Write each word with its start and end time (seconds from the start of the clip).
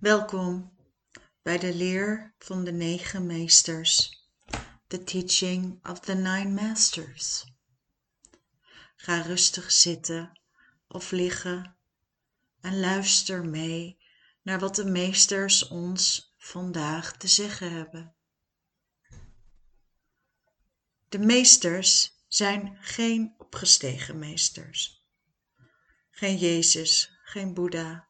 Welkom 0.00 0.76
bij 1.42 1.58
de 1.58 1.74
leer 1.74 2.34
van 2.38 2.64
de 2.64 2.72
negen 2.72 3.26
meesters, 3.26 4.24
the 4.86 5.04
teaching 5.04 5.86
of 5.86 6.00
the 6.00 6.14
nine 6.14 6.48
masters. 6.50 7.44
Ga 8.96 9.20
rustig 9.20 9.72
zitten 9.72 10.40
of 10.88 11.10
liggen 11.10 11.76
en 12.60 12.80
luister 12.80 13.44
mee 13.44 13.98
naar 14.42 14.58
wat 14.58 14.74
de 14.74 14.84
meesters 14.84 15.68
ons 15.68 16.34
vandaag 16.38 17.16
te 17.16 17.28
zeggen 17.28 17.72
hebben. 17.72 18.14
De 21.08 21.18
meesters 21.18 22.12
zijn 22.28 22.78
geen 22.80 23.34
opgestegen 23.38 24.18
meesters. 24.18 25.06
Geen 26.10 26.36
Jezus, 26.36 27.18
geen 27.24 27.54
Boeddha 27.54 28.08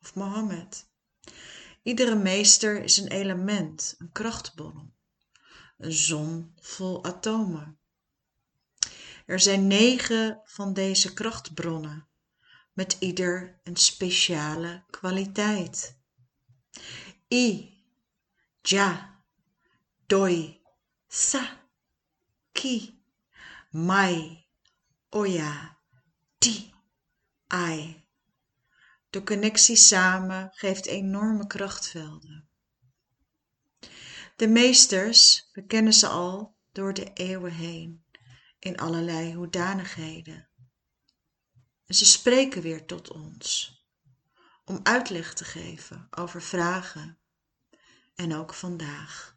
of 0.00 0.14
Mohammed. 0.14 0.85
Iedere 1.86 2.14
meester 2.14 2.82
is 2.82 2.96
een 2.96 3.08
element, 3.08 3.94
een 3.98 4.12
krachtbron, 4.12 4.94
een 5.78 5.92
zon 5.92 6.52
vol 6.60 7.04
atomen. 7.04 7.78
Er 9.26 9.40
zijn 9.40 9.66
negen 9.66 10.40
van 10.44 10.72
deze 10.72 11.14
krachtbronnen, 11.14 12.08
met 12.72 12.96
ieder 12.98 13.60
een 13.62 13.76
speciale 13.76 14.84
kwaliteit. 14.90 15.98
I, 17.32 17.74
Ja, 18.60 19.20
Doi, 20.06 20.62
Sa, 21.08 21.68
Ki, 22.52 23.02
Mai, 23.70 24.46
Oya, 25.10 25.78
Ti, 26.38 26.74
Ai. 27.46 28.05
De 29.16 29.22
connectie 29.22 29.76
samen 29.76 30.50
geeft 30.52 30.86
enorme 30.86 31.46
krachtvelden. 31.46 32.48
De 34.36 34.48
meesters, 34.48 35.48
we 35.52 35.66
kennen 35.66 35.92
ze 35.92 36.06
al 36.08 36.56
door 36.72 36.94
de 36.94 37.12
eeuwen 37.12 37.52
heen, 37.52 38.04
in 38.58 38.76
allerlei 38.76 39.34
hoedanigheden. 39.34 40.48
En 41.86 41.94
ze 41.94 42.04
spreken 42.04 42.62
weer 42.62 42.86
tot 42.86 43.10
ons, 43.10 43.80
om 44.64 44.80
uitleg 44.82 45.34
te 45.34 45.44
geven 45.44 46.06
over 46.10 46.42
vragen 46.42 47.18
en 48.14 48.34
ook 48.34 48.54
vandaag. 48.54 49.36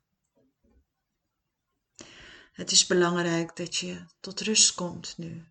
Het 2.52 2.72
is 2.72 2.86
belangrijk 2.86 3.56
dat 3.56 3.76
je 3.76 4.06
tot 4.20 4.42
rust 4.42 4.74
komt 4.74 5.18
nu 5.18 5.48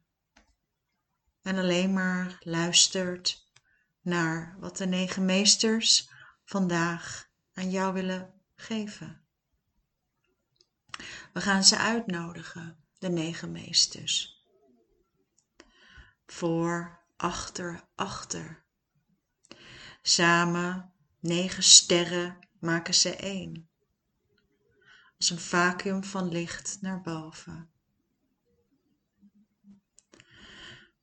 en 1.43 1.59
alleen 1.59 1.93
maar 1.93 2.37
luistert 2.41 3.48
naar 4.09 4.57
wat 4.59 4.77
de 4.77 4.87
negen 4.87 5.25
meesters 5.25 6.11
vandaag 6.45 7.29
aan 7.55 7.71
jou 7.71 7.93
willen 7.93 8.35
geven. 8.55 9.23
We 11.33 11.41
gaan 11.41 11.65
ze 11.65 11.79
uitnodigen, 11.79 12.85
de 12.99 13.09
negen 13.09 13.53
meesters. 13.53 14.45
Voor, 16.27 16.99
achter, 17.17 17.85
achter. 17.95 18.65
Samen, 20.03 20.93
negen 21.21 21.63
sterren, 21.63 22.39
maken 22.61 22.95
ze 22.95 23.17
één. 23.17 23.69
Als 25.17 25.31
een 25.31 25.39
vacuüm 25.39 26.05
van 26.05 26.29
licht 26.29 26.79
naar 26.81 27.01
boven. 27.01 27.71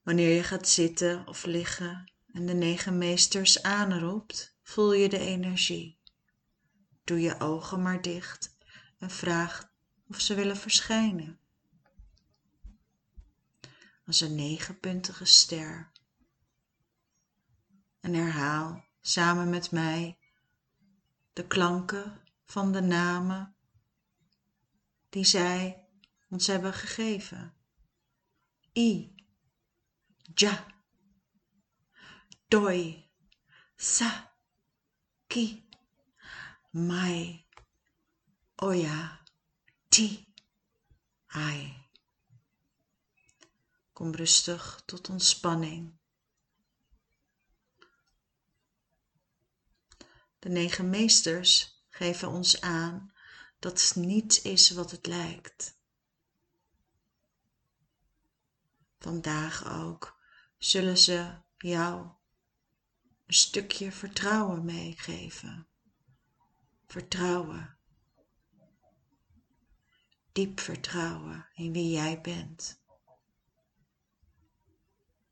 Wanneer 0.03 0.35
je 0.35 0.43
gaat 0.43 0.67
zitten 0.67 1.27
of 1.27 1.45
liggen, 1.45 2.14
en 2.35 2.45
de 2.45 2.53
negen 2.53 2.97
meesters 2.97 3.63
aanroept, 3.63 4.57
voel 4.61 4.93
je 4.93 5.09
de 5.09 5.19
energie. 5.19 5.99
Doe 7.03 7.19
je 7.19 7.39
ogen 7.39 7.81
maar 7.81 8.01
dicht 8.01 8.57
en 8.97 9.09
vraag 9.09 9.73
of 10.07 10.19
ze 10.19 10.33
willen 10.33 10.57
verschijnen. 10.57 11.39
Als 14.05 14.21
een 14.21 14.35
negenpuntige 14.35 15.25
ster. 15.25 15.91
En 17.99 18.13
herhaal 18.13 18.85
samen 19.01 19.49
met 19.49 19.71
mij 19.71 20.17
de 21.33 21.47
klanken 21.47 22.21
van 22.45 22.71
de 22.71 22.81
namen 22.81 23.55
die 25.09 25.25
zij 25.25 25.87
ons 26.29 26.47
hebben 26.47 26.73
gegeven. 26.73 27.53
I, 28.73 29.13
Ja, 30.33 30.74
doi, 32.55 33.03
sa, 33.75 34.09
ki, 35.27 35.45
mai, 36.71 37.43
oya, 38.63 38.99
ti, 39.91 40.07
ai. 41.47 41.59
Kom 43.91 44.15
rustig 44.15 44.63
tot 44.87 45.09
ontspanning. 45.09 45.91
De 50.39 50.49
negen 50.49 50.89
meesters 50.89 51.83
geven 51.89 52.29
ons 52.29 52.61
aan 52.61 53.11
dat 53.59 53.93
niets 53.95 54.41
is 54.41 54.69
wat 54.69 54.91
het 54.91 55.07
lijkt. 55.07 55.75
Vandaag 58.99 59.71
ook 59.81 60.19
zullen 60.57 60.97
ze 60.97 61.35
jou 61.57 62.14
een 63.25 63.33
stukje 63.33 63.91
vertrouwen 63.91 64.65
meegeven. 64.65 65.67
Vertrouwen. 66.87 67.77
Diep 70.31 70.59
vertrouwen 70.59 71.47
in 71.53 71.73
wie 71.73 71.91
jij 71.91 72.21
bent. 72.21 72.83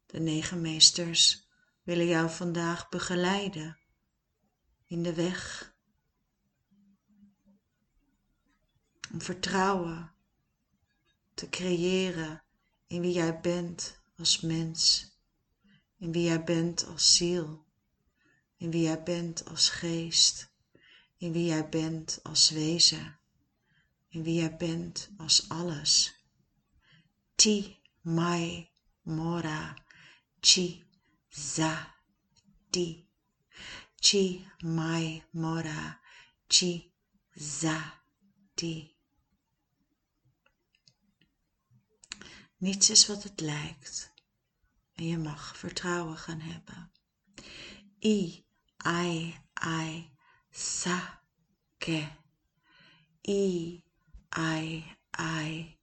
De 0.06 0.20
negen 0.20 0.62
meesters 0.62 1.48
willen 1.84 2.06
jou 2.06 2.30
vandaag 2.30 2.90
begeleiden 2.90 3.80
in 4.86 5.04
de 5.04 5.14
weg. 5.14 5.74
Om 9.12 9.22
vertrouwen 9.22 10.14
te 11.34 11.50
creëren 11.50 12.44
in 12.88 13.02
wie 13.02 13.14
jij 13.14 13.40
bent 13.40 14.02
als 14.18 14.42
mens, 14.42 15.12
in 15.98 16.12
wie 16.12 16.24
jij 16.24 16.44
bent 16.44 16.86
als 16.86 17.16
ziel 17.16 17.63
in 18.64 18.72
wie 18.72 18.82
jij 18.82 19.04
bent 19.04 19.46
als 19.46 19.70
geest, 19.70 20.54
in 21.18 21.32
wie 21.32 21.46
jij 21.46 21.70
bent 21.70 22.20
als 22.24 22.50
wezen, 22.50 23.20
in 24.08 24.24
wie 24.24 24.34
jij 24.34 24.56
bent 24.58 25.10
als 25.18 25.50
alles. 25.50 26.16
Ti, 27.36 27.80
mai, 28.02 28.72
mora, 29.02 29.76
chi, 30.40 30.84
za, 31.30 31.96
di. 32.70 33.08
Chi, 33.96 34.48
mai, 34.60 35.24
mora, 35.32 36.00
chi, 36.48 36.94
za, 37.34 38.04
di. 38.54 38.96
Niets 42.58 42.90
is 42.90 43.08
wat 43.08 43.24
het 43.24 43.40
lijkt 43.40 44.14
en 44.94 45.06
je 45.08 45.18
mag 45.18 45.58
vertrouwen 45.58 46.18
gaan 46.18 46.40
hebben. 46.40 46.92
I, 48.00 48.43
ai, 48.84 49.40
ai, 49.54 50.12
sa, 50.50 51.24
ke. 51.78 52.08
I, 53.28 53.84
ai, 54.30 54.98
ai, 55.12 55.80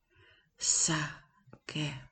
sa, 0.57 1.25
ke. 1.65 2.09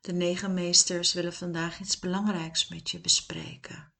De 0.00 0.12
negen 0.12 0.54
meesters 0.54 1.12
willen 1.12 1.34
vandaag 1.34 1.80
iets 1.80 1.98
belangrijks 1.98 2.68
met 2.68 2.90
je 2.90 3.00
bespreken. 3.00 3.92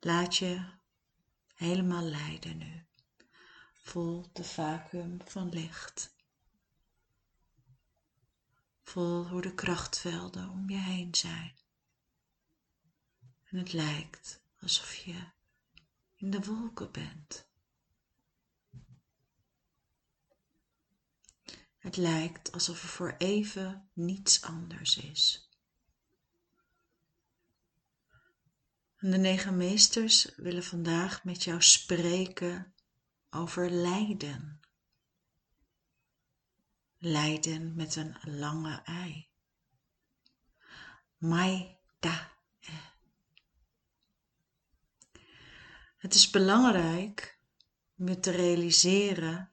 Laat 0.00 0.36
je 0.36 0.64
helemaal 1.54 2.02
leiden 2.02 2.58
nu. 2.58 2.86
Voel 3.72 4.30
de 4.32 4.44
vacuüm 4.44 5.18
van 5.24 5.48
licht. 5.48 6.14
Hoe 8.92 9.40
de 9.40 9.54
krachtvelden 9.54 10.48
om 10.48 10.70
je 10.70 10.78
heen 10.78 11.14
zijn. 11.14 11.54
En 13.44 13.58
het 13.58 13.72
lijkt 13.72 14.42
alsof 14.60 14.94
je 14.94 15.24
in 16.16 16.30
de 16.30 16.40
wolken 16.40 16.90
bent. 16.90 17.46
Het 21.78 21.96
lijkt 21.96 22.52
alsof 22.52 22.82
er 22.82 22.88
voor 22.88 23.14
even 23.18 23.88
niets 23.92 24.42
anders 24.42 24.96
is. 24.96 25.48
En 28.96 29.10
de 29.10 29.18
negen 29.18 29.56
meesters 29.56 30.34
willen 30.36 30.64
vandaag 30.64 31.24
met 31.24 31.44
jou 31.44 31.62
spreken 31.62 32.74
over 33.30 33.70
lijden 33.70 34.61
lijden 37.04 37.74
met 37.74 37.96
een 37.96 38.16
lange 38.22 38.82
ei. 38.84 39.28
mai 41.16 41.76
da. 41.98 42.30
Het 45.96 46.14
is 46.14 46.30
belangrijk 46.30 47.38
je 47.94 48.20
te 48.20 48.30
realiseren 48.30 49.50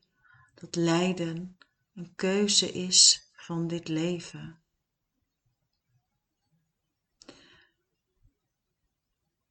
dat 0.53 0.75
lijden 0.75 1.57
een 1.93 2.15
keuze 2.15 2.71
is 2.71 3.29
van 3.33 3.67
dit 3.67 3.87
leven. 3.87 4.61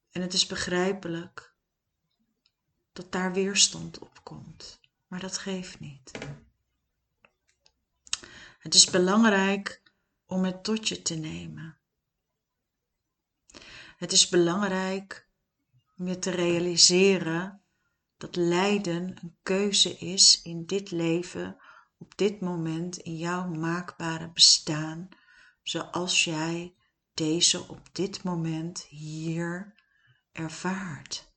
En 0.09 0.21
het 0.21 0.33
is 0.33 0.45
begrijpelijk 0.45 1.53
dat 2.91 3.11
daar 3.11 3.33
weerstand 3.33 3.99
op 3.99 4.23
komt, 4.23 4.79
maar 5.07 5.19
dat 5.19 5.37
geeft 5.37 5.79
niet. 5.79 6.11
Het 8.59 8.73
is 8.73 8.89
belangrijk 8.89 9.81
om 10.25 10.43
het 10.43 10.63
tot 10.63 10.87
je 10.87 11.01
te 11.01 11.15
nemen. 11.15 11.77
Het 13.97 14.11
is 14.11 14.29
belangrijk 14.29 15.29
om 15.97 16.07
je 16.07 16.19
te 16.19 16.29
realiseren 16.29 17.61
dat 18.17 18.35
lijden 18.35 19.15
een 19.21 19.37
keuze 19.43 19.97
is 19.97 20.41
in 20.41 20.65
dit 20.65 20.91
leven, 20.91 21.57
op 21.97 22.17
dit 22.17 22.41
moment, 22.41 22.97
in 22.97 23.17
jouw 23.17 23.47
maakbare 23.47 24.29
bestaan, 24.29 25.09
zoals 25.63 26.23
jij 26.23 26.75
deze 27.13 27.67
op 27.67 27.89
dit 27.91 28.23
moment 28.23 28.81
hier 28.81 29.73
ervaart. 30.31 31.28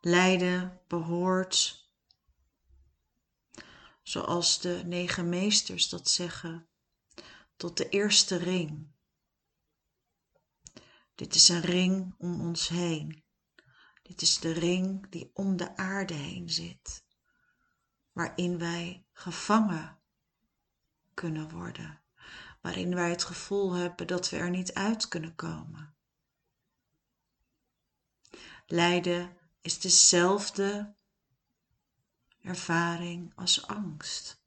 Lijden 0.00 0.80
behoort, 0.88 1.88
zoals 4.02 4.60
de 4.60 4.82
negen 4.84 5.28
meesters 5.28 5.88
dat 5.88 6.08
zeggen, 6.08 6.68
tot 7.56 7.76
de 7.76 7.88
eerste 7.88 8.36
ring. 8.36 8.92
Dit 11.14 11.34
is 11.34 11.48
een 11.48 11.60
ring 11.60 12.14
om 12.18 12.40
ons 12.40 12.68
heen. 12.68 13.24
Dit 14.02 14.22
is 14.22 14.38
de 14.38 14.52
ring 14.52 15.10
die 15.10 15.30
om 15.34 15.56
de 15.56 15.76
aarde 15.76 16.14
heen 16.14 16.50
zit, 16.50 17.04
waarin 18.12 18.58
wij 18.58 19.06
gevangen 19.12 20.00
kunnen 21.14 21.50
worden, 21.50 22.02
waarin 22.60 22.94
wij 22.94 23.10
het 23.10 23.24
gevoel 23.24 23.72
hebben 23.72 24.06
dat 24.06 24.30
we 24.30 24.36
er 24.36 24.50
niet 24.50 24.74
uit 24.74 25.08
kunnen 25.08 25.34
komen. 25.34 25.94
Lijden 28.66 29.39
is 29.60 29.78
dezelfde 29.80 30.94
ervaring 32.42 33.32
als 33.34 33.66
angst. 33.66 34.42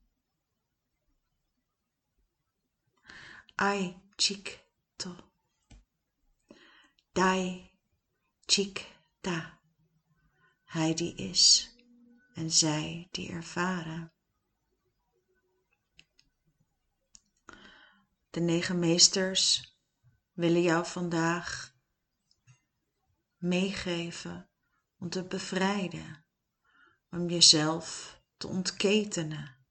Ai 3.55 4.01
chik 4.15 4.65
to. 4.95 5.15
Dai 7.11 7.71
chik 8.45 8.95
ta. 9.21 9.59
Hij 10.63 10.93
die 10.93 11.15
is 11.15 11.71
en 12.33 12.51
zij 12.51 13.07
die 13.11 13.29
ervaren. 13.29 14.11
De 18.29 18.39
negen 18.39 18.79
meesters 18.79 19.75
willen 20.31 20.61
jou 20.61 20.85
vandaag 20.85 21.75
meegeven 23.37 24.52
om 25.03 25.09
te 25.09 25.23
bevrijden, 25.23 26.25
om 27.09 27.29
jezelf 27.29 28.19
te 28.37 28.47
ontketenen, 28.47 29.65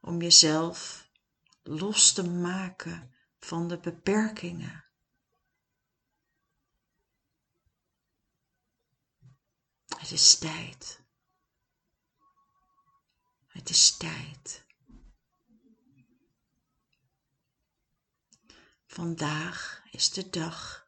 om 0.00 0.22
jezelf 0.22 1.08
los 1.62 2.12
te 2.12 2.22
maken 2.22 3.14
van 3.38 3.68
de 3.68 3.78
beperkingen. 3.78 4.84
Het 9.98 10.10
is 10.10 10.38
tijd. 10.38 11.04
Het 13.46 13.68
is 13.68 13.96
tijd. 13.96 14.66
Vandaag 18.86 19.82
is 19.90 20.10
de 20.10 20.30
dag 20.30 20.79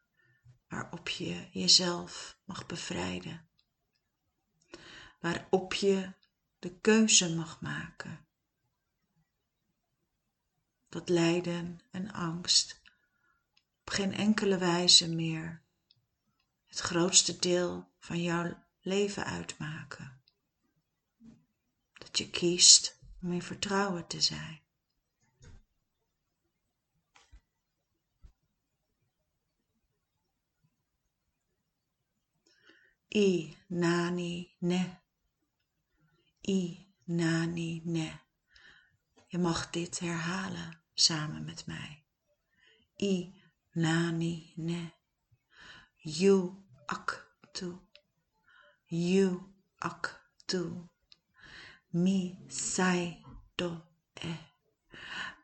waarop 0.73 1.09
je 1.09 1.49
jezelf 1.51 2.39
mag 2.45 2.67
bevrijden. 2.67 3.49
Waarop 5.21 5.75
je 5.75 6.13
de 6.59 6.79
keuze 6.81 7.35
mag 7.35 7.61
maken. 7.61 8.27
Dat 10.89 11.09
lijden 11.09 11.81
en 11.91 12.13
angst 12.13 12.81
op 13.81 13.91
geen 13.91 14.15
enkele 14.15 14.59
wijze 14.59 15.09
meer 15.09 15.63
het 16.67 16.79
grootste 16.79 17.39
deel 17.39 17.93
van 17.99 18.23
jouw 18.23 18.65
leven 18.81 19.25
uitmaken. 19.25 20.23
Dat 21.93 22.19
je 22.19 22.31
kiest 22.31 22.99
om 23.23 23.33
in 23.33 23.43
vertrouwen 23.43 24.07
te 24.07 24.21
zijn. 24.21 24.62
I 33.15 33.57
nani 33.69 34.57
ne. 34.61 35.01
I 36.49 36.87
nani 37.05 37.83
ne. 37.85 38.21
Je 39.29 39.39
mag 39.39 39.71
dit 39.71 39.99
herhalen 39.99 40.81
samen 40.95 41.45
met 41.45 41.67
mij. 41.67 42.05
I 42.97 43.35
nani 43.73 44.53
ne. 44.57 44.93
You 45.97 46.65
ak 46.87 47.37
tu. 47.53 47.89
You 48.87 49.55
ak 49.79 50.31
tu. 50.45 50.89
Mi 51.91 52.47
sai 52.49 53.23
do 53.55 53.83
e. 54.15 54.37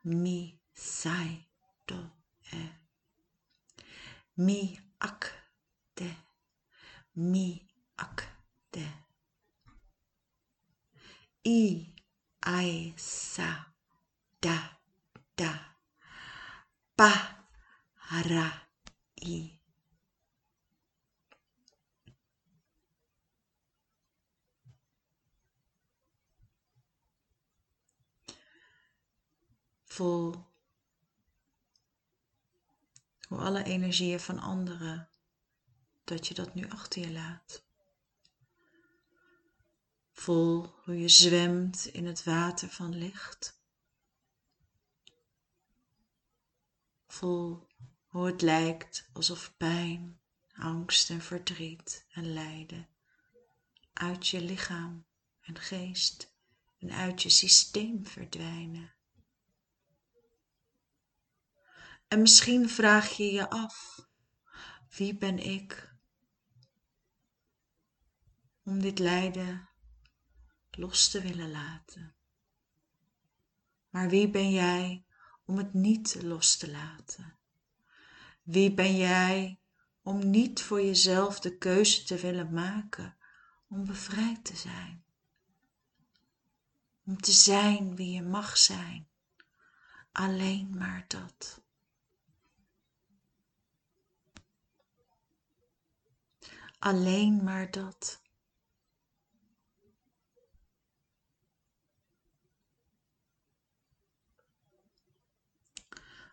Mi 0.02 0.60
sai 0.72 1.48
do 1.84 2.10
e. 2.50 2.68
Mi 4.34 4.80
ak 4.98 5.46
te 5.94 6.27
mi 7.18 7.66
akte. 7.96 8.86
I 11.42 11.94
ai 12.40 12.94
sa 12.96 13.74
da 14.40 14.78
da 15.34 15.52
pa 16.94 17.10
ra 18.08 18.70
i. 19.14 19.58
Voel 29.86 30.46
hoe 33.28 33.38
alle 33.38 33.62
energieën 33.62 34.20
van 34.20 34.38
anderen 34.38 35.17
dat 36.08 36.26
je 36.26 36.34
dat 36.34 36.54
nu 36.54 36.68
achter 36.68 37.02
je 37.02 37.12
laat. 37.12 37.62
Voel 40.12 40.74
hoe 40.84 40.98
je 40.98 41.08
zwemt 41.08 41.86
in 41.86 42.06
het 42.06 42.24
water 42.24 42.68
van 42.68 42.94
licht. 42.94 43.60
Voel 47.06 47.66
hoe 48.06 48.26
het 48.26 48.42
lijkt 48.42 49.08
alsof 49.12 49.56
pijn, 49.56 50.20
angst 50.52 51.10
en 51.10 51.20
verdriet 51.20 52.06
en 52.10 52.32
lijden 52.32 52.88
uit 53.92 54.28
je 54.28 54.40
lichaam 54.40 55.06
en 55.40 55.58
geest 55.58 56.34
en 56.78 56.92
uit 56.92 57.22
je 57.22 57.28
systeem 57.28 58.06
verdwijnen. 58.06 58.92
En 62.08 62.20
misschien 62.20 62.68
vraag 62.68 63.16
je 63.16 63.32
je 63.32 63.50
af, 63.50 64.06
wie 64.88 65.14
ben 65.14 65.38
ik 65.38 65.87
om 68.68 68.80
dit 68.80 68.98
lijden 68.98 69.68
los 70.70 71.08
te 71.08 71.20
willen 71.20 71.50
laten. 71.50 72.14
Maar 73.90 74.08
wie 74.08 74.30
ben 74.30 74.50
jij 74.50 75.04
om 75.44 75.56
het 75.56 75.74
niet 75.74 76.22
los 76.22 76.56
te 76.56 76.70
laten? 76.70 77.38
Wie 78.42 78.74
ben 78.74 78.96
jij 78.96 79.60
om 80.02 80.30
niet 80.30 80.62
voor 80.62 80.82
jezelf 80.82 81.40
de 81.40 81.58
keuze 81.58 82.04
te 82.04 82.16
willen 82.16 82.52
maken 82.52 83.16
om 83.68 83.86
bevrijd 83.86 84.44
te 84.44 84.56
zijn? 84.56 85.04
Om 87.04 87.20
te 87.20 87.32
zijn 87.32 87.96
wie 87.96 88.12
je 88.12 88.22
mag 88.22 88.56
zijn. 88.56 89.08
Alleen 90.12 90.76
maar 90.76 91.04
dat. 91.08 91.62
Alleen 96.78 97.44
maar 97.44 97.70
dat. 97.70 98.26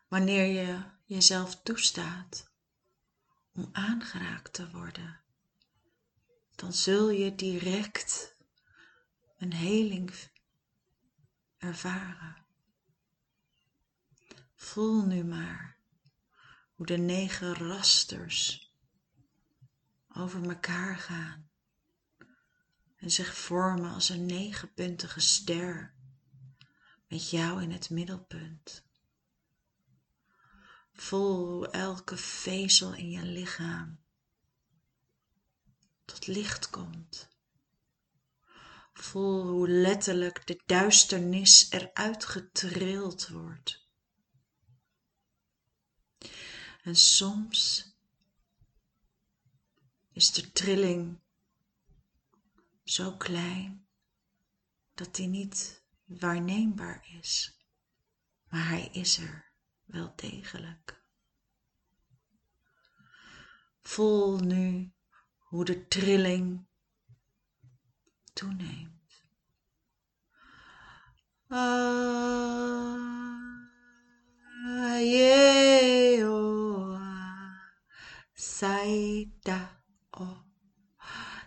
Wanneer 0.08 0.46
je 0.46 0.84
jezelf 1.06 1.62
toestaat 1.62 2.52
om 3.54 3.70
aangeraakt 3.72 4.54
te 4.54 4.72
worden, 4.72 5.20
dan 6.56 6.74
zul 6.74 7.10
je 7.10 7.36
direct 7.36 8.36
een 9.38 9.54
heling 9.54 10.14
ervaren. 11.58 12.46
Voel 14.56 15.06
nu 15.06 15.24
maar 15.24 15.78
hoe 16.76 16.86
de 16.86 16.98
negen 16.98 17.54
rasters 17.54 18.74
over 20.08 20.50
elkaar 20.50 20.98
gaan 20.98 21.50
en 22.96 23.12
zich 23.12 23.38
vormen 23.38 23.94
als 23.94 24.10
een 24.10 24.26
negenpuntige 24.26 25.20
ster 25.20 25.94
met 27.08 27.30
jou 27.30 27.62
in 27.62 27.72
het 27.72 27.90
middelpunt. 27.90 28.85
Voel 30.96 31.46
hoe 31.46 31.68
elke 31.68 32.18
vezel 32.18 32.94
in 32.94 33.10
je 33.10 33.24
lichaam 33.24 34.04
tot 36.06 36.28
licht 36.28 36.70
komt. 36.70 37.30
Voel 38.94 39.48
hoe 39.48 39.70
letterlijk 39.70 40.48
de 40.48 40.62
duisternis 40.66 41.72
eruit 41.72 42.26
getrild 42.26 43.28
wordt. 43.28 43.90
En 46.84 46.96
soms 46.96 47.94
is 50.12 50.32
de 50.32 50.52
trilling 50.52 51.20
zo 52.84 53.18
klein 53.18 53.88
dat 54.94 55.16
die 55.16 55.28
niet 55.28 55.84
waarneembaar 56.06 57.08
is, 57.20 57.60
maar 58.50 58.68
hij 58.68 58.88
is 58.88 59.18
er 59.18 59.54
wel 59.86 60.14
degelijk. 60.16 61.04
Voel 63.82 64.40
nu 64.40 64.94
hoe 65.38 65.66
de 65.66 65.88
trilling 65.88 66.66
toeneemt. 68.34 68.94
Ah, 71.48 72.96
yeah, 75.00 76.30
oh, 76.30 77.00
saida, 78.34 79.84
oh, 80.10 80.38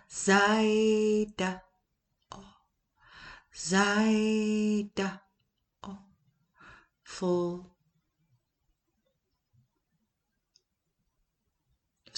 saida, 0.07 1.63
oh, 2.29 2.55
saida, 3.51 5.23
oh, 5.81 6.01
vol 7.03 7.78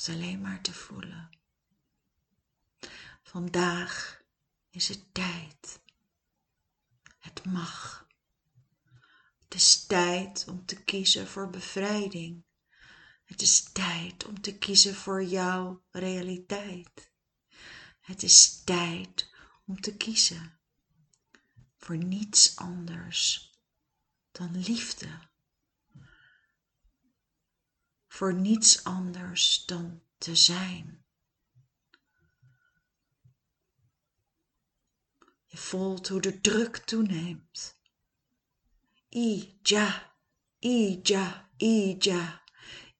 alleen 0.10 0.42
maar 0.42 0.62
te 0.62 0.74
voelen. 0.74 1.30
Vandaag 3.24 4.22
is 4.70 4.88
het 4.88 5.14
tijd. 5.14 5.82
Het 7.20 7.46
mag. 7.46 8.08
Het 9.44 9.54
is 9.54 9.86
tijd 9.86 10.48
om 10.48 10.66
te 10.66 10.84
kiezen 10.84 11.28
voor 11.28 11.50
bevrijding. 11.50 12.44
Het 13.26 13.42
is 13.42 13.64
tijd 13.72 14.26
om 14.26 14.42
te 14.42 14.58
kiezen 14.58 14.96
voor 14.96 15.24
jouw 15.24 15.84
realiteit. 15.92 17.12
Het 18.02 18.24
is 18.24 18.64
tijd 18.64 19.34
om 19.66 19.82
te 19.82 19.98
kiezen 19.98 20.60
voor 21.78 21.98
niets 21.98 22.56
anders 22.56 23.52
dan 24.32 24.58
liefde 24.58 25.31
voor 28.12 28.34
niets 28.34 28.84
anders 28.84 29.66
dan 29.66 30.02
te 30.18 30.36
zijn. 30.36 31.04
Je 35.46 35.58
voelt 35.58 36.08
hoe 36.08 36.22
de 36.22 36.42
druk 36.42 36.78
toeneemt. 36.78 37.80
Ija, 39.10 40.14
ija, 40.60 41.50
ija, 41.58 42.44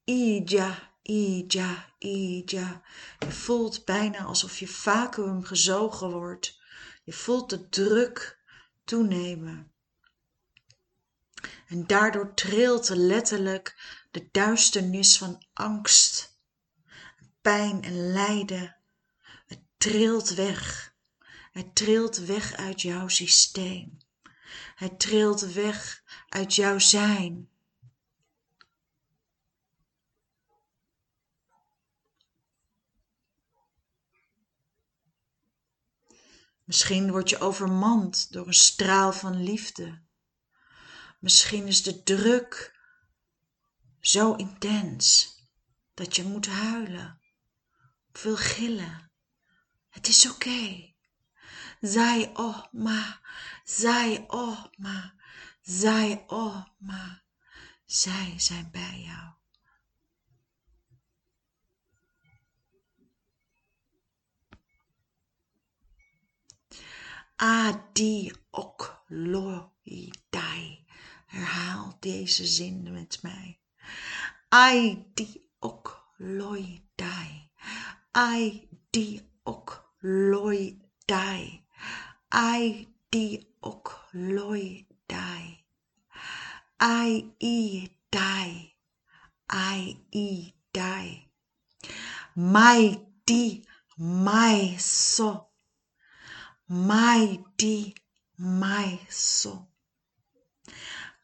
ija, 0.04 0.94
ija, 1.04 1.96
ija. 1.98 2.82
Je 3.20 3.32
voelt 3.32 3.86
bijna 3.86 4.24
alsof 4.24 4.60
je 4.60 4.68
vacuüm 4.68 5.44
gezogen 5.44 6.12
wordt. 6.12 6.60
Je 7.04 7.14
voelt 7.14 7.50
de 7.50 7.70
druk 7.70 8.40
toenemen. 8.84 9.72
En 11.68 11.88
daardoor 11.88 12.34
trilt 12.34 12.90
letterlijk 12.90 13.76
de 14.12 14.28
duisternis 14.32 15.18
van 15.18 15.46
angst, 15.54 16.40
pijn 17.42 17.84
en 17.84 18.12
lijden. 18.12 18.76
Het 19.48 19.60
trilt 19.78 20.30
weg. 20.30 20.94
Het 21.52 21.76
trilt 21.76 22.18
weg 22.18 22.54
uit 22.54 22.82
jouw 22.82 23.08
systeem. 23.08 23.98
Het 24.76 25.00
trilt 25.00 25.42
weg 25.42 26.04
uit 26.30 26.56
jouw 26.56 26.80
zijn. 26.80 27.50
Misschien 36.64 37.12
word 37.12 37.30
je 37.30 37.40
overmand 37.40 38.32
door 38.32 38.48
een 38.48 38.54
straal 38.54 39.14
van 39.14 39.44
liefde. 39.44 40.02
Misschien 41.20 41.68
is 41.68 41.84
de 41.84 42.04
druk 42.04 42.80
zo 44.02 44.34
intens 44.34 45.36
dat 45.94 46.16
je 46.16 46.24
moet 46.24 46.48
huilen 46.48 47.22
of 48.14 48.22
wil 48.24 48.38
gillen. 48.38 49.12
Het 49.90 50.08
is 50.08 50.30
oké. 50.30 50.94
Zij 51.82 52.32
oh 52.34 52.66
ma, 52.72 53.22
zij 53.64 54.26
oh 54.28 54.66
ma, 54.78 55.14
zij 55.62 56.24
oh. 56.28 56.66
Zij 57.86 58.40
zijn 58.40 58.72
bij 58.72 59.02
jou. 59.02 59.34
Adi 67.36 68.34
ok 68.50 69.04
dai. 70.30 70.86
Herhaal 71.26 71.98
deze 72.00 72.46
zin 72.46 72.92
met 72.92 73.22
mij. 73.22 73.61
Ai 74.52 75.06
di 75.16 75.28
ok 75.62 75.86
loi 76.20 76.82
dai. 76.98 77.50
Ai 78.14 78.68
di 78.92 79.22
ok 79.44 79.68
loi 80.02 80.78
dai. 81.08 81.64
Ai 82.30 82.88
di 83.12 83.40
ok 83.62 83.88
loi 84.12 84.86
dai. 85.08 85.66
Ai 86.80 87.36
i 87.40 87.90
dai. 88.12 88.76
Ai 89.48 90.06
i 90.12 90.54
dai. 90.74 91.30
Mai 92.36 93.00
di 93.26 93.64
mai 93.98 94.78
so. 94.80 95.52
Mai 96.68 97.44
di 97.58 97.94
mai 98.38 99.00
so. 99.10 99.68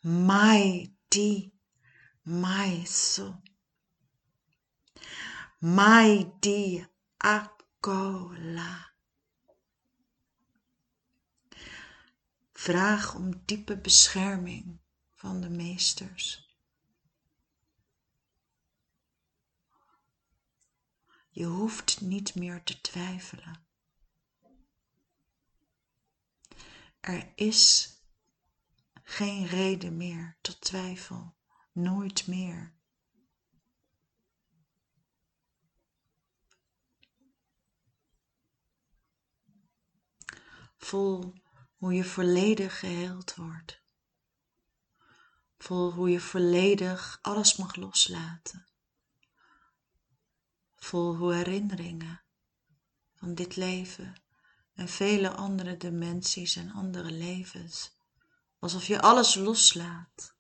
Mai 0.03 0.95
di 1.09 1.56
maiso. 2.27 3.41
Mai 5.59 6.33
di 6.39 6.85
akola. 7.17 8.91
Vraag 12.51 13.15
om 13.15 13.45
diepe 13.45 13.77
bescherming 13.77 14.79
van 15.15 15.41
de 15.41 15.49
meesters. 15.49 16.45
Je 21.29 21.45
hoeft 21.45 22.01
niet 22.01 22.35
meer 22.35 22.63
te 22.63 22.81
twijfelen. 22.81 23.65
Er 26.99 27.31
is 27.35 27.91
geen 29.03 29.45
reden 29.45 29.97
meer 29.97 30.37
tot 30.41 30.61
twijfel 30.61 31.36
nooit 31.77 32.27
meer. 32.27 32.75
Voel 40.77 41.33
hoe 41.75 41.93
je 41.93 42.03
volledig 42.03 42.79
geheeld 42.79 43.35
wordt. 43.35 43.81
Voel 45.57 45.91
hoe 45.91 46.09
je 46.09 46.19
volledig 46.19 47.19
alles 47.21 47.55
mag 47.55 47.75
loslaten. 47.75 48.67
Voel 50.75 51.15
hoe 51.15 51.33
herinneringen 51.33 52.21
van 53.15 53.33
dit 53.33 53.55
leven 53.55 54.21
en 54.73 54.87
vele 54.87 55.29
andere 55.29 55.77
dimensies 55.77 56.55
en 56.55 56.71
andere 56.71 57.11
levens, 57.11 57.97
alsof 58.59 58.85
je 58.85 59.01
alles 59.01 59.35
loslaat 59.35 60.36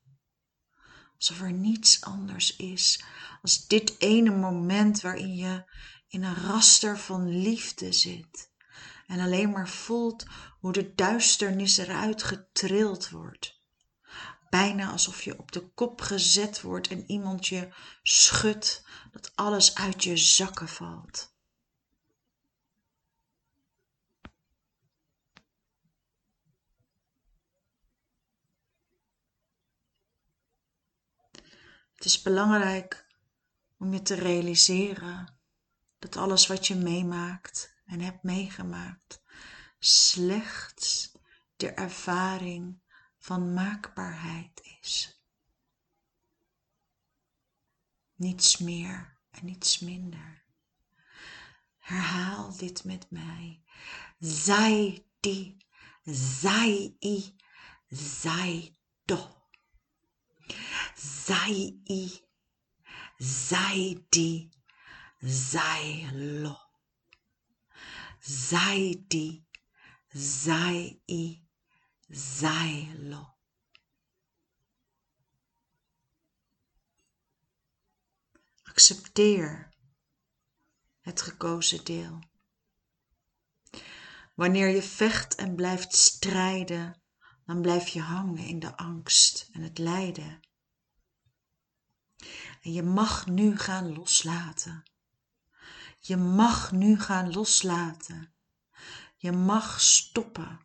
Alsof 1.17 1.41
er 1.41 1.51
niets 1.51 2.01
anders 2.01 2.55
is 2.55 3.03
als 3.41 3.67
dit 3.67 3.95
ene 3.99 4.29
moment 4.29 5.01
waarin 5.01 5.35
je 5.35 5.63
in 6.07 6.23
een 6.23 6.35
raster 6.35 6.99
van 6.99 7.41
liefde 7.41 7.91
zit. 7.91 8.51
En 9.07 9.19
alleen 9.19 9.49
maar 9.49 9.69
voelt 9.69 10.25
hoe 10.59 10.71
de 10.71 10.95
duisternis 10.95 11.77
eruit 11.77 12.23
getrild 12.23 13.09
wordt. 13.09 13.61
Bijna 14.49 14.91
alsof 14.91 15.21
je 15.21 15.39
op 15.39 15.51
de 15.51 15.69
kop 15.69 16.01
gezet 16.01 16.61
wordt 16.61 16.87
en 16.87 17.03
iemand 17.11 17.47
je 17.47 17.69
schudt 18.03 18.85
dat 19.11 19.31
alles 19.35 19.75
uit 19.75 20.03
je 20.03 20.17
zakken 20.17 20.67
valt. 20.67 21.35
Het 31.97 32.05
is 32.05 32.21
belangrijk 32.21 33.07
om 33.77 33.93
je 33.93 34.01
te 34.01 34.15
realiseren 34.15 35.39
dat 35.99 36.17
alles 36.17 36.47
wat 36.47 36.67
je 36.67 36.75
meemaakt 36.75 37.75
en 37.85 37.99
hebt 37.99 38.23
meegemaakt 38.23 39.21
slechts 39.79 41.11
de 41.55 41.69
ervaring 41.71 42.81
van 43.17 43.53
maakbaarheid 43.53 44.77
is. 44.81 45.21
Niets 48.15 48.57
meer 48.57 49.17
en 49.29 49.45
niets 49.45 49.79
minder. 49.79 50.43
Herhaal 51.77 52.57
dit 52.57 52.83
met 52.83 53.11
mij. 53.11 53.63
Zij 54.19 55.05
die, 55.19 55.65
zij 56.03 56.95
i, 56.99 57.35
zij 57.87 58.77
do. 59.05 59.36
Zij 60.95 61.79
i, 61.87 62.21
zij 63.17 64.05
die, 64.09 64.49
zij 65.19 66.09
lo. 66.13 66.57
Zij 68.19 69.03
die, 69.07 69.47
zij 70.07 71.01
i, 71.05 71.47
zij 72.07 72.95
lo. 72.97 73.35
Accepteer 78.63 79.73
het 80.99 81.21
gekozen 81.21 81.83
deel. 81.83 82.19
Wanneer 84.35 84.67
je 84.67 84.83
vecht 84.83 85.35
en 85.35 85.55
blijft 85.55 85.95
strijden, 85.95 86.96
dan 87.47 87.61
blijf 87.61 87.87
je 87.87 88.01
hangen 88.01 88.45
in 88.45 88.59
de 88.59 88.77
angst 88.77 89.49
en 89.53 89.61
het 89.61 89.77
lijden. 89.77 90.39
En 92.61 92.73
je 92.73 92.83
mag 92.83 93.27
nu 93.27 93.57
gaan 93.57 93.93
loslaten. 93.93 94.83
Je 95.99 96.17
mag 96.17 96.71
nu 96.71 96.99
gaan 96.99 97.31
loslaten. 97.31 98.33
Je 99.17 99.31
mag 99.31 99.81
stoppen. 99.81 100.59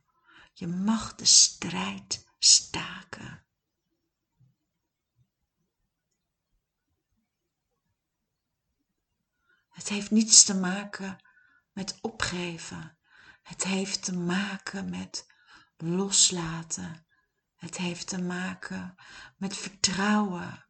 Je 0.52 0.66
mag 0.66 1.14
de 1.14 1.24
strijd 1.24 2.26
staken. 2.38 3.44
Het 9.68 9.88
heeft 9.88 10.10
niets 10.10 10.44
te 10.44 10.54
maken 10.54 11.24
met 11.72 11.98
opgeven. 12.00 12.98
Het 13.42 13.64
heeft 13.64 14.04
te 14.04 14.16
maken 14.16 14.90
met 14.90 15.31
loslaten. 15.82 17.06
Het 17.56 17.76
heeft 17.76 18.06
te 18.06 18.22
maken 18.22 18.94
met 19.36 19.56
vertrouwen. 19.56 20.66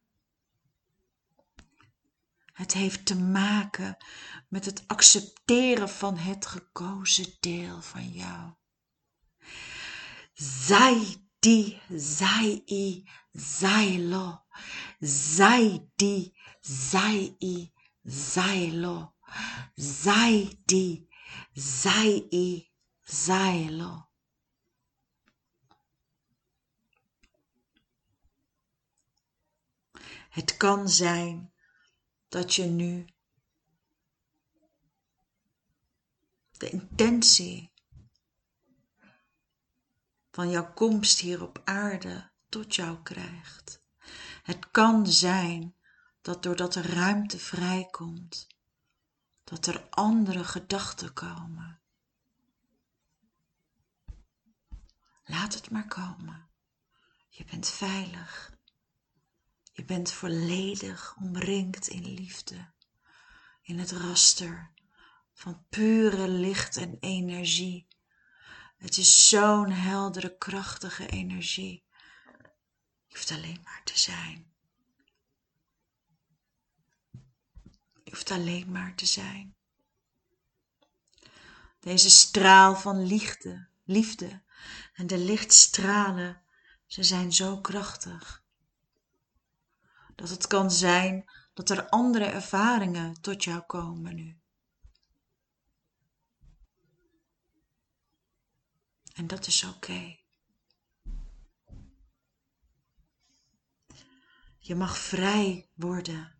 Het 2.53 2.73
heeft 2.73 3.05
te 3.05 3.19
maken 3.19 3.97
met 4.49 4.65
het 4.65 4.83
accepteren 4.87 5.89
van 5.89 6.17
het 6.17 6.45
gekozen 6.45 7.37
deel 7.39 7.81
van 7.81 8.09
jou. 8.09 8.53
Zij 10.33 11.27
die, 11.39 11.81
zij 11.95 12.61
i, 12.65 13.09
zij 13.31 13.99
lo. 13.99 14.45
Zij 14.99 15.89
die, 15.95 16.39
zij 16.61 17.35
i, 17.39 17.73
zij 18.03 18.71
lo. 18.71 19.15
Zij 19.75 20.61
die, 20.65 21.07
zij 21.53 22.27
i, 22.31 22.71
zij 23.01 23.71
lo. 23.71 24.11
Het 30.33 30.57
kan 30.57 30.89
zijn 30.89 31.53
dat 32.27 32.53
je 32.53 32.63
nu 32.63 33.07
de 36.51 36.69
intentie 36.69 37.73
van 40.31 40.49
jouw 40.49 40.73
komst 40.73 41.19
hier 41.19 41.41
op 41.41 41.61
aarde 41.63 42.31
tot 42.49 42.75
jou 42.75 43.01
krijgt. 43.01 43.83
Het 44.43 44.71
kan 44.71 45.07
zijn 45.07 45.75
dat 46.21 46.43
doordat 46.43 46.75
er 46.75 46.93
ruimte 46.93 47.39
vrijkomt, 47.39 48.47
dat 49.43 49.65
er 49.65 49.89
andere 49.89 50.43
gedachten 50.43 51.13
komen. 51.13 51.81
Laat 55.23 55.53
het 55.53 55.69
maar 55.69 55.87
komen. 55.87 56.49
Je 57.29 57.45
bent 57.45 57.67
veilig. 57.67 58.52
Je 59.75 59.85
bent 59.85 60.11
volledig 60.11 61.15
omringd 61.15 61.87
in 61.87 62.13
liefde, 62.13 62.71
in 63.61 63.79
het 63.79 63.91
raster 63.91 64.71
van 65.33 65.65
pure 65.69 66.27
licht 66.27 66.77
en 66.77 66.97
energie. 66.99 67.87
Het 68.77 68.97
is 68.97 69.29
zo'n 69.29 69.71
heldere, 69.71 70.37
krachtige 70.37 71.07
energie. 71.07 71.83
Je 73.05 73.15
hoeft 73.15 73.31
alleen 73.31 73.61
maar 73.63 73.81
te 73.83 73.99
zijn. 73.99 74.53
Je 78.03 78.09
hoeft 78.11 78.31
alleen 78.31 78.71
maar 78.71 78.95
te 78.95 79.05
zijn. 79.05 79.55
Deze 81.79 82.09
straal 82.09 82.75
van 82.75 83.05
liefde, 83.05 83.67
liefde 83.83 84.43
en 84.93 85.07
de 85.07 85.17
lichtstralen, 85.17 86.41
ze 86.85 87.03
zijn 87.03 87.33
zo 87.33 87.61
krachtig 87.61 88.42
dat 90.15 90.29
het 90.29 90.47
kan 90.47 90.71
zijn 90.71 91.25
dat 91.53 91.69
er 91.69 91.89
andere 91.89 92.25
ervaringen 92.25 93.21
tot 93.21 93.43
jou 93.43 93.61
komen 93.61 94.15
nu. 94.15 94.37
En 99.13 99.27
dat 99.27 99.47
is 99.47 99.63
oké. 99.63 100.17
Je 104.57 104.75
mag 104.75 104.97
vrij 104.97 105.69
worden. 105.73 106.35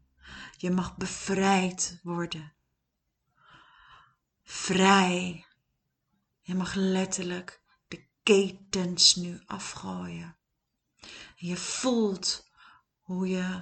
Je 0.58 0.72
mag 0.72 0.98
bevrijd 0.98 2.00
worden. 2.04 2.54
Vrij. 4.44 5.46
Je 6.42 6.56
mag 6.56 6.74
letterlijk 6.74 7.64
de 7.88 8.08
ketens 8.24 9.16
nu 9.16 9.42
afgooien. 9.46 10.38
je 11.36 11.58
voelt 11.58 12.52
hoe 13.04 13.28
je 13.28 13.62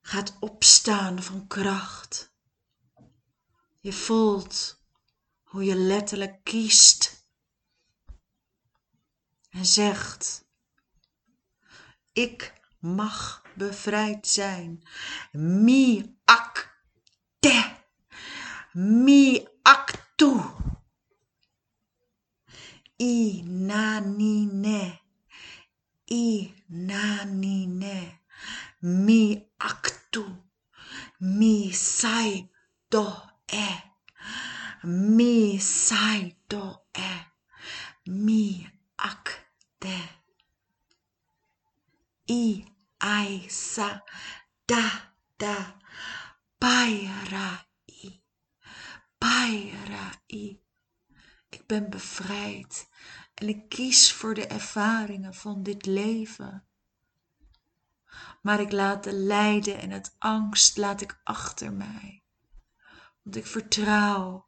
gaat 0.00 0.36
opstaan 0.40 1.22
van 1.22 1.46
kracht. 1.46 2.32
Je 3.80 3.92
voelt 3.92 4.82
hoe 5.42 5.64
je 5.64 5.74
letterlijk 5.74 6.44
kiest 6.44 7.26
en 9.50 9.66
zegt: 9.66 10.44
Ik 12.12 12.60
mag 12.78 13.42
bevrijd 13.54 14.26
zijn. 14.26 14.82
Mi 15.32 16.18
ak 16.24 16.76
te, 17.38 17.74
mi 18.72 19.46
ak 19.62 20.12
tu. 20.16 20.40
I 22.96 23.42
na 23.42 23.98
ni 23.98 24.44
ne, 24.46 25.00
i 26.06 26.54
na 26.66 27.24
ni 27.24 27.66
ne 27.66 28.21
mi 28.80 29.50
aktu, 29.56 30.24
mi 31.18 31.72
sai 31.72 32.50
do 32.90 33.06
e, 33.46 33.68
mi 34.82 35.58
sai 35.58 36.36
do 36.48 36.86
e, 36.92 37.12
mi 38.04 38.66
akte. 38.96 39.98
I 42.28 42.64
ai 42.98 43.46
sa 43.48 44.02
da 44.66 44.84
da. 45.38 45.80
Paira 46.58 47.66
i, 47.86 48.22
paira 49.18 50.10
i. 50.26 50.60
Ik 51.48 51.66
ben 51.66 51.90
bevrijd 51.90 52.88
en 53.34 53.48
ik 53.48 53.68
kies 53.68 54.12
voor 54.12 54.34
de 54.34 54.46
ervaringen 54.46 55.34
van 55.34 55.62
dit 55.62 55.86
leven 55.86 56.66
maar 58.42 58.60
ik 58.60 58.72
laat 58.72 59.04
de 59.04 59.12
lijden 59.12 59.80
en 59.80 59.90
het 59.90 60.14
angst 60.18 60.76
laat 60.76 61.00
ik 61.00 61.20
achter 61.24 61.72
mij. 61.72 62.22
Want 63.22 63.36
ik 63.36 63.46
vertrouw. 63.46 64.46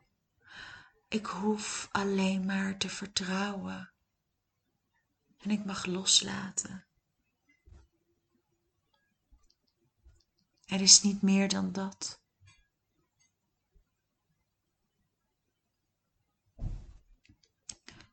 Ik 1.08 1.26
hoef 1.26 1.88
alleen 1.92 2.44
maar 2.44 2.78
te 2.78 2.88
vertrouwen. 2.88 3.92
En 5.38 5.50
ik 5.50 5.64
mag 5.64 5.86
loslaten. 5.86 6.86
Er 10.66 10.80
is 10.80 11.02
niet 11.02 11.22
meer 11.22 11.48
dan 11.48 11.72
dat. 11.72 12.22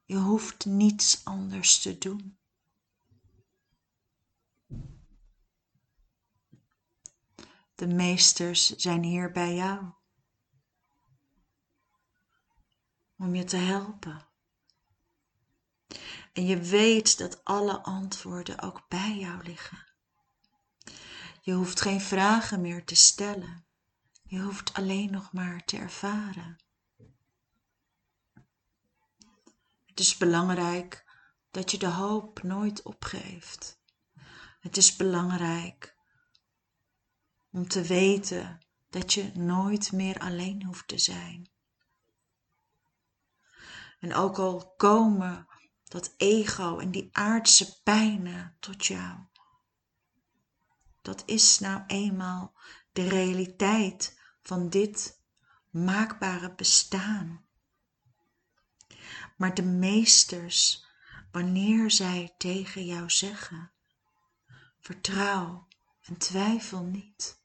Je 0.05 0.17
hoeft 0.17 0.65
niets 0.65 1.25
anders 1.25 1.81
te 1.81 1.97
doen. 1.97 2.40
De 7.81 7.87
meesters 7.87 8.69
zijn 8.69 9.03
hier 9.03 9.31
bij 9.31 9.55
jou 9.55 9.91
om 13.17 13.35
je 13.35 13.43
te 13.43 13.57
helpen. 13.57 14.27
En 16.33 16.45
je 16.45 16.57
weet 16.57 17.17
dat 17.17 17.43
alle 17.43 17.83
antwoorden 17.83 18.61
ook 18.61 18.85
bij 18.87 19.17
jou 19.17 19.43
liggen. 19.43 19.93
Je 21.41 21.53
hoeft 21.53 21.81
geen 21.81 22.01
vragen 22.01 22.61
meer 22.61 22.85
te 22.85 22.95
stellen. 22.95 23.65
Je 24.23 24.39
hoeft 24.39 24.73
alleen 24.73 25.11
nog 25.11 25.33
maar 25.33 25.65
te 25.65 25.77
ervaren. 25.77 26.57
Het 29.85 29.99
is 29.99 30.17
belangrijk 30.17 31.05
dat 31.51 31.71
je 31.71 31.77
de 31.77 31.89
hoop 31.89 32.43
nooit 32.43 32.81
opgeeft. 32.81 33.81
Het 34.59 34.77
is 34.77 34.95
belangrijk 34.95 35.99
om 37.51 37.67
te 37.67 37.81
weten 37.81 38.59
dat 38.89 39.13
je 39.13 39.31
nooit 39.33 39.91
meer 39.91 40.19
alleen 40.19 40.63
hoeft 40.63 40.87
te 40.87 40.97
zijn. 40.97 41.49
En 43.99 44.13
ook 44.13 44.37
al 44.37 44.73
komen 44.77 45.47
dat 45.83 46.13
ego 46.17 46.77
en 46.79 46.91
die 46.91 47.09
aardse 47.11 47.81
pijnen 47.81 48.55
tot 48.59 48.85
jou, 48.85 49.19
dat 51.01 51.23
is 51.25 51.59
nou 51.59 51.83
eenmaal 51.87 52.53
de 52.91 53.07
realiteit 53.07 54.19
van 54.41 54.69
dit 54.69 55.21
maakbare 55.69 56.53
bestaan. 56.55 57.45
Maar 59.37 59.53
de 59.53 59.63
meesters, 59.63 60.85
wanneer 61.31 61.91
zij 61.91 62.33
tegen 62.37 62.85
jou 62.85 63.09
zeggen, 63.09 63.71
vertrouw 64.79 65.67
en 66.01 66.17
twijfel 66.17 66.83
niet, 66.83 67.40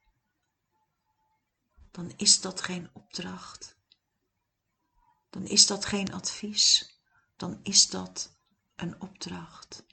dan 1.96 2.12
is 2.16 2.40
dat 2.40 2.60
geen 2.60 2.90
opdracht. 2.92 3.76
Dan 5.30 5.46
is 5.46 5.66
dat 5.66 5.84
geen 5.84 6.12
advies. 6.12 6.94
Dan 7.36 7.60
is 7.62 7.88
dat 7.88 8.38
een 8.74 9.00
opdracht. 9.00 9.84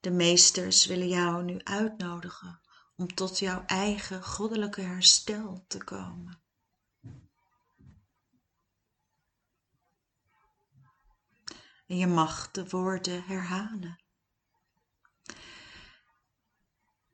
De 0.00 0.10
meesters 0.10 0.86
willen 0.86 1.08
jou 1.08 1.44
nu 1.44 1.60
uitnodigen 1.62 2.60
om 2.96 3.14
tot 3.14 3.38
jouw 3.38 3.64
eigen 3.66 4.24
goddelijke 4.24 4.80
herstel 4.80 5.64
te 5.68 5.84
komen. 5.84 6.42
En 11.86 11.96
je 11.96 12.06
mag 12.06 12.50
de 12.50 12.68
woorden 12.68 13.24
herhalen. 13.24 14.01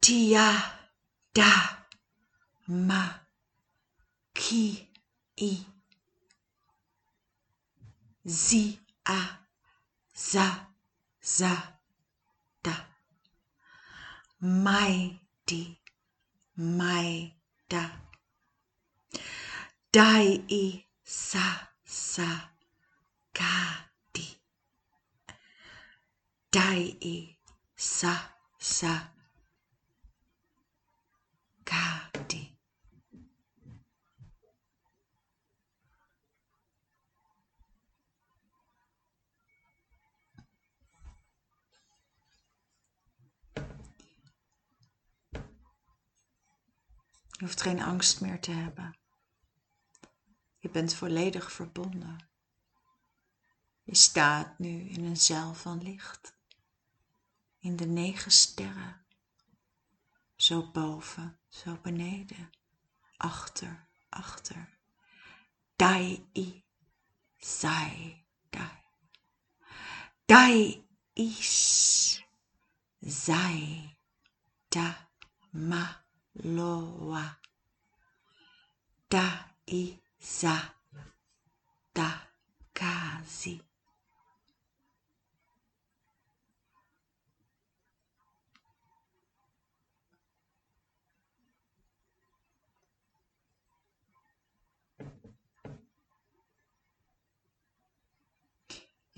Tia 0.08 0.48
da 1.36 1.52
ma 2.88 3.00
ki 4.38 4.88
i. 5.36 5.50
Zi 8.24 8.62
a 9.04 9.20
za 10.14 10.46
za 11.20 11.52
da. 12.64 12.74
Mai 14.40 15.20
di 15.46 15.62
mai 16.56 17.12
da. 17.68 17.84
Dai 19.92 20.26
i 20.62 20.64
sa 21.04 21.46
sa 21.84 22.30
ka 23.36 23.54
di. 24.14 24.26
Dai 26.50 26.96
i 27.14 27.16
sa 27.76 28.14
sa 28.58 29.17
Je 47.38 47.44
hoeft 47.44 47.62
geen 47.62 47.82
angst 47.82 48.20
meer 48.20 48.40
te 48.40 48.50
hebben. 48.50 48.98
Je 50.58 50.70
bent 50.70 50.94
volledig 50.94 51.52
verbonden. 51.52 52.28
Je 53.82 53.94
staat 53.94 54.58
nu 54.58 54.88
in 54.88 55.04
een 55.04 55.16
zeil 55.16 55.54
van 55.54 55.82
licht, 55.82 56.36
in 57.58 57.76
de 57.76 57.86
negen 57.86 58.30
sterren, 58.30 59.06
zo 60.38 60.70
boven 60.70 61.38
zo 61.48 61.78
beneden, 61.82 62.50
achter, 63.16 63.88
achter. 64.08 64.78
Dai 65.76 66.28
i, 66.32 66.64
sai, 67.38 68.24
dai. 68.50 68.82
Dai 70.26 70.86
is, 71.12 72.22
zai, 73.00 73.96
da, 74.68 75.08
ma, 75.50 76.04
loa. 76.32 77.38
Da, 79.08 79.54
i, 79.64 80.00
za, 80.18 80.74
da, 81.92 82.30
kazi. 82.72 83.67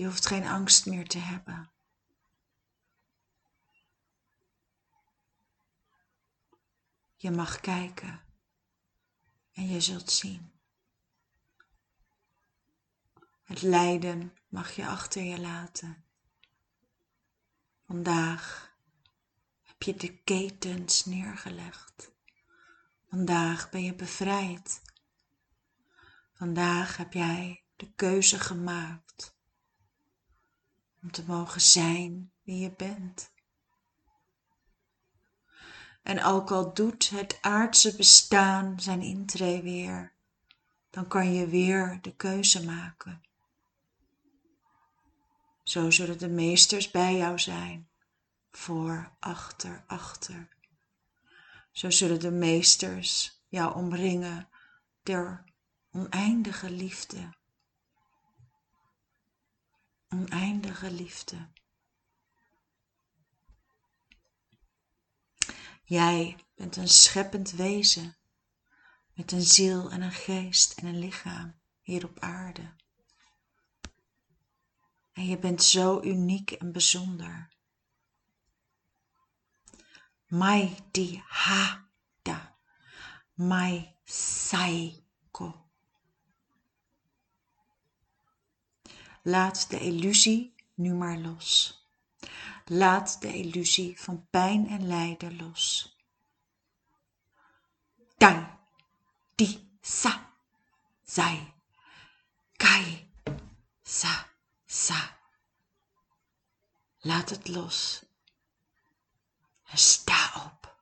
Je 0.00 0.06
hoeft 0.06 0.26
geen 0.26 0.46
angst 0.46 0.86
meer 0.86 1.08
te 1.08 1.18
hebben. 1.18 1.70
Je 7.16 7.30
mag 7.30 7.60
kijken 7.60 8.20
en 9.52 9.68
je 9.68 9.80
zult 9.80 10.10
zien. 10.10 10.52
Het 13.44 13.62
lijden 13.62 14.36
mag 14.48 14.70
je 14.70 14.86
achter 14.86 15.22
je 15.22 15.40
laten. 15.40 16.04
Vandaag 17.86 18.74
heb 19.62 19.82
je 19.82 19.94
de 19.94 20.16
ketens 20.16 21.04
neergelegd. 21.04 22.10
Vandaag 23.08 23.70
ben 23.70 23.82
je 23.82 23.94
bevrijd. 23.94 24.82
Vandaag 26.32 26.96
heb 26.96 27.12
jij 27.12 27.64
de 27.76 27.92
keuze 27.94 28.38
gemaakt 28.38 29.38
om 31.02 31.10
te 31.10 31.24
mogen 31.26 31.60
zijn 31.60 32.32
wie 32.42 32.58
je 32.58 32.70
bent. 32.70 33.32
En 36.02 36.24
ook 36.24 36.50
al 36.50 36.74
doet 36.74 37.10
het 37.10 37.38
aardse 37.40 37.96
bestaan 37.96 38.80
zijn 38.80 39.02
intree 39.02 39.62
weer, 39.62 40.12
dan 40.90 41.08
kan 41.08 41.32
je 41.32 41.46
weer 41.46 41.98
de 42.02 42.16
keuze 42.16 42.64
maken. 42.64 43.22
Zo 45.62 45.90
zullen 45.90 46.18
de 46.18 46.28
meesters 46.28 46.90
bij 46.90 47.16
jou 47.16 47.38
zijn, 47.38 47.90
voor, 48.50 49.16
achter, 49.18 49.84
achter. 49.86 50.48
Zo 51.72 51.90
zullen 51.90 52.20
de 52.20 52.30
meesters 52.30 53.40
jou 53.48 53.74
omringen 53.74 54.48
der 55.02 55.44
oneindige 55.90 56.70
liefde 56.70 57.38
oneindige 60.12 60.90
liefde. 60.90 61.48
Jij 65.82 66.36
bent 66.54 66.76
een 66.76 66.88
scheppend 66.88 67.50
wezen 67.50 68.16
met 69.14 69.32
een 69.32 69.42
ziel 69.42 69.90
en 69.90 70.02
een 70.02 70.12
geest 70.12 70.72
en 70.72 70.86
een 70.86 70.98
lichaam 70.98 71.60
hier 71.80 72.04
op 72.04 72.18
aarde. 72.18 72.74
En 75.12 75.26
je 75.26 75.38
bent 75.38 75.62
zo 75.62 76.02
uniek 76.02 76.50
en 76.50 76.72
bijzonder. 76.72 77.48
Mai 80.26 80.76
di 80.90 81.22
hada, 81.26 82.58
mai 83.34 83.96
saiko. 84.04 85.59
Laat 89.22 89.70
de 89.70 89.80
illusie 89.80 90.54
nu 90.74 90.94
maar 90.94 91.18
los. 91.18 91.78
Laat 92.64 93.20
de 93.20 93.34
illusie 93.34 94.00
van 94.00 94.26
pijn 94.30 94.68
en 94.68 94.86
lijden 94.86 95.36
los. 95.36 95.96
Dai, 98.16 98.46
di, 99.34 99.68
sa, 99.80 100.32
zij, 101.04 101.54
kai, 102.56 103.10
sa, 103.82 104.26
sa. 104.66 105.18
Laat 106.98 107.30
het 107.30 107.48
los. 107.48 108.02
En 109.64 109.78
sta 109.78 110.32
op. 110.46 110.76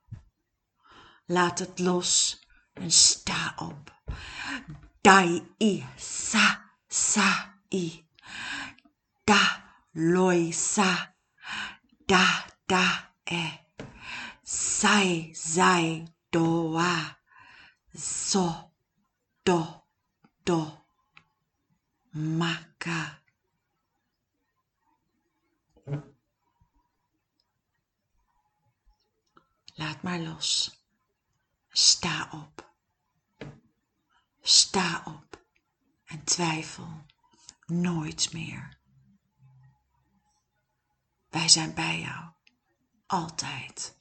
Laat 1.25 1.59
het 1.59 1.79
los 1.79 2.39
en 2.73 2.91
sta 2.91 3.53
op. 3.57 4.01
Dai, 5.01 5.53
i, 5.57 5.85
sa, 5.95 6.71
sa, 6.87 7.55
i. 7.69 8.08
Da, 9.23 9.41
loi, 9.93 10.51
sa. 10.51 11.15
Da 12.07 12.45
da 12.67 13.13
e. 13.25 13.45
Sai 14.43 15.31
sai 15.33 16.05
do 16.31 16.71
wa. 16.73 17.17
So 17.93 18.71
do 19.43 19.83
do. 20.45 20.61
Maka. 22.11 23.21
Laat 29.75 30.01
maar 30.03 30.19
los. 30.19 30.77
Sta 31.69 32.29
op. 32.31 32.73
Sta 34.41 35.03
op 35.05 35.41
en 36.05 36.23
twijfel 36.23 37.05
nooit 37.69 38.33
meer. 38.33 38.77
Wij 41.29 41.49
zijn 41.49 41.73
bij 41.73 41.99
jou. 41.99 42.25
Altijd. 43.05 43.95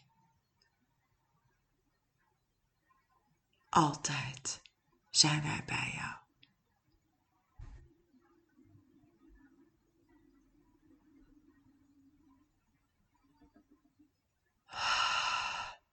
Altijd 3.68 4.62
zijn 5.10 5.42
wij 5.42 5.64
bij 5.66 5.92
jou. 5.94 6.16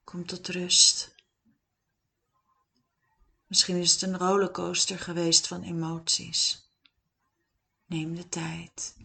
Kom 0.04 0.26
tot 0.26 0.48
rust. 0.48 1.16
Misschien 3.48 3.76
is 3.76 3.92
het 3.92 4.02
een 4.02 4.18
rollercoaster 4.18 5.00
geweest 5.00 5.48
van 5.48 5.62
emoties. 5.62 6.65
Neem 7.86 8.16
de 8.16 8.30
tijd. 8.30 8.98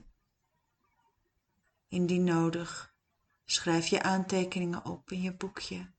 Indien 1.89 2.25
nodig, 2.25 2.95
schrijf 3.45 3.87
je 3.87 4.03
aantekeningen 4.03 4.85
op 4.85 5.11
in 5.11 5.23
je 5.23 5.35
boekje. 5.35 5.93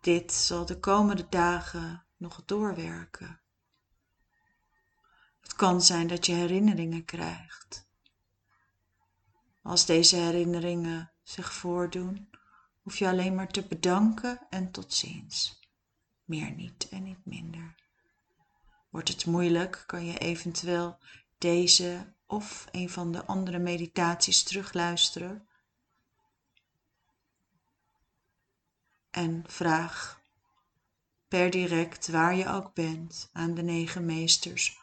Dit 0.00 0.32
zal 0.32 0.66
de 0.66 0.80
komende 0.80 1.28
dagen 1.28 2.06
nog 2.16 2.44
doorwerken. 2.44 3.40
Het 5.40 5.54
kan 5.54 5.82
zijn 5.82 6.06
dat 6.06 6.26
je 6.26 6.32
herinneringen 6.32 7.04
krijgt. 7.04 7.88
Als 9.62 9.86
deze 9.86 10.16
herinneringen 10.16 11.12
zich 11.22 11.52
voordoen, 11.52 12.30
hoef 12.80 12.96
je 12.96 13.08
alleen 13.08 13.34
maar 13.34 13.48
te 13.48 13.66
bedanken 13.66 14.46
en 14.50 14.70
tot 14.70 14.94
ziens. 14.94 15.61
Meer 16.32 16.52
niet 16.52 16.88
en 16.88 17.02
niet 17.02 17.24
minder. 17.24 17.74
Wordt 18.90 19.08
het 19.08 19.26
moeilijk, 19.26 19.84
kan 19.86 20.04
je 20.04 20.18
eventueel 20.18 20.98
deze 21.38 22.14
of 22.26 22.66
een 22.70 22.90
van 22.90 23.12
de 23.12 23.24
andere 23.24 23.58
meditaties 23.58 24.42
terugluisteren. 24.42 25.48
En 29.10 29.44
vraag 29.46 30.20
per 31.28 31.50
direct 31.50 32.08
waar 32.08 32.34
je 32.34 32.48
ook 32.48 32.74
bent 32.74 33.28
aan 33.32 33.54
de 33.54 33.62
negen 33.62 34.04
meesters 34.04 34.78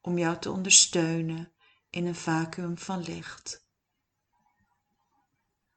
om 0.00 0.18
jou 0.18 0.38
te 0.38 0.50
ondersteunen 0.50 1.52
in 1.90 2.06
een 2.06 2.14
vacuüm 2.14 2.78
van 2.78 3.00
licht. 3.02 3.66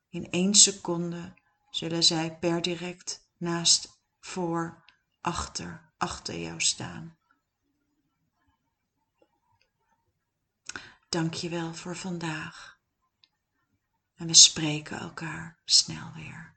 In 0.09 0.31
één 0.31 0.55
seconde 0.55 1.33
zullen 1.69 2.03
zij 2.03 2.37
per 2.37 2.61
direct 2.61 3.29
naast, 3.37 3.99
voor, 4.19 4.83
achter, 5.25 5.81
achter 5.97 6.39
jou 6.39 6.61
staan. 6.61 7.17
Dank 11.09 11.33
je 11.33 11.49
wel 11.49 11.73
voor 11.73 11.95
vandaag. 11.95 12.77
En 14.15 14.27
we 14.27 14.33
spreken 14.33 14.99
elkaar 14.99 15.57
snel 15.65 16.11
weer. 16.13 16.54